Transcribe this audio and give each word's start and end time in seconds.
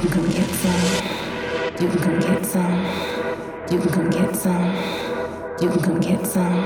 You 0.00 0.08
can 0.08 0.22
come 0.22 0.30
get 0.30 0.48
some. 0.48 0.80
You 1.78 1.88
can 1.88 1.98
come 2.00 2.18
get 2.20 2.46
some. 2.46 2.84
You 3.70 3.78
can 3.80 3.90
come 3.90 4.08
get 4.08 4.34
some. 4.34 4.74
You 5.60 5.68
can 5.68 5.82
come 5.82 6.00
get 6.00 6.26
some. 6.26 6.64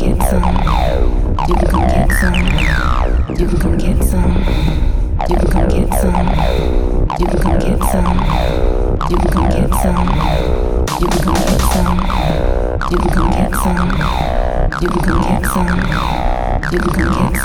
get 1.87 2.11
some. 2.11 2.90
You 3.39 3.47
can 3.47 3.57
come 3.59 3.77
get 3.77 4.03
some. 4.03 4.35
You 5.29 5.35
can 5.37 5.47
come 5.47 5.67
get 5.69 5.89
some. 5.99 6.15
You 7.19 7.25
can 7.27 7.39
come 7.39 7.59
get 7.59 7.79
some. 7.91 8.17
You 9.09 9.17
can 9.17 9.29
come 9.31 9.49
get 9.49 9.71
some. 9.71 9.99
You 10.99 11.07
can 11.07 11.19
come 11.21 11.39
get 11.39 11.61
some. 11.71 11.99
You 12.91 12.97
can 12.97 13.11
come 13.11 13.31
get 13.31 13.55
some. 13.55 13.89
You 14.81 14.87
can 14.89 15.01
come 15.01 15.21
get 15.21 15.45
some. 15.47 15.79
You 16.71 16.79
can 16.79 16.91
come 16.91 17.11
get 17.11 17.41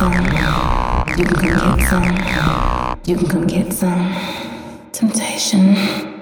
some. 1.92 2.16
You 3.06 3.16
can 3.16 3.28
come 3.28 3.46
get 3.46 3.72
some. 3.72 4.14
Temptation. 4.92 6.15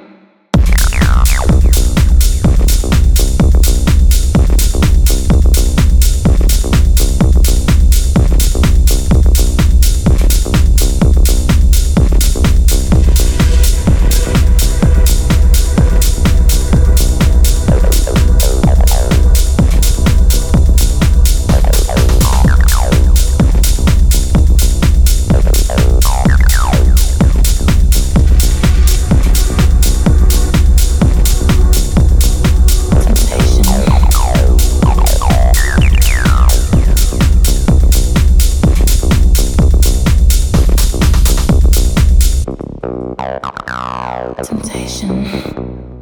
Temptation. 44.43 45.94